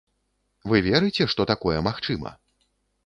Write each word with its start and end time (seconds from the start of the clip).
Вы 0.71 0.77
верыце, 0.87 1.27
што 1.33 1.47
такое 1.53 1.77
магчыма? 1.89 2.37